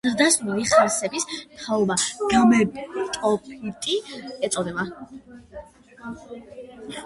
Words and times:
ზრდასრული 0.09 0.63
ხავსების 0.69 1.27
თაობას 1.65 2.07
გამეტოფიტი 2.33 4.01
ეწოდება. 4.49 4.89